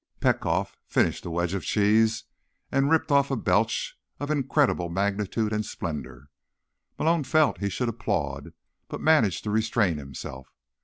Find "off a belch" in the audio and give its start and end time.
3.11-3.99